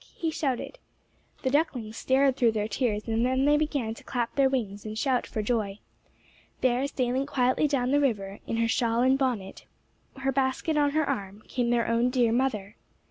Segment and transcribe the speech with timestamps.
[0.15, 0.79] he shouted.
[1.43, 4.97] The ducklings stared through their tears, and then they began to clap their wings and
[4.97, 5.77] shout for joy.
[6.61, 9.65] There, sailing quietly down the river, in her shawl and bonnet,
[10.17, 12.77] her basket on her arm, came their own dear mother.